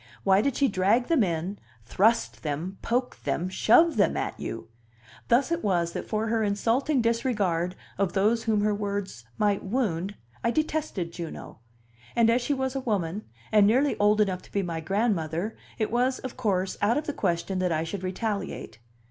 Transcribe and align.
Why 0.23 0.41
did 0.41 0.55
she 0.55 0.67
drag 0.67 1.09
them 1.09 1.21
in, 1.23 1.59
thrust 1.85 2.41
them, 2.41 2.79
poke 2.81 3.21
them, 3.23 3.49
shove 3.49 3.97
them 3.97 4.17
at 4.17 4.39
you? 4.39 4.67
Thus 5.27 5.51
it 5.51 5.63
was 5.63 5.91
that 5.93 6.07
for 6.07 6.25
her 6.25 6.41
insulting 6.41 7.03
disregard 7.03 7.75
of 7.99 8.13
those 8.13 8.45
whom 8.45 8.61
her 8.61 8.73
words 8.73 9.25
might 9.37 9.61
wound 9.63 10.15
I 10.43 10.49
detested 10.49 11.13
Juno; 11.13 11.59
and 12.15 12.31
as 12.31 12.41
she 12.41 12.55
was 12.55 12.75
a 12.75 12.79
woman, 12.79 13.25
and 13.51 13.67
nearly 13.67 13.95
old 13.99 14.19
enough 14.19 14.41
to 14.41 14.51
be 14.51 14.63
my 14.63 14.79
grandmother, 14.79 15.55
it 15.77 15.91
was, 15.91 16.17
of 16.17 16.35
course, 16.35 16.77
out 16.81 16.97
of 16.97 17.05
the 17.05 17.13
question 17.13 17.59
that 17.59 17.71
I 17.71 17.83
should 17.83 18.01
retaliate. 18.01 18.79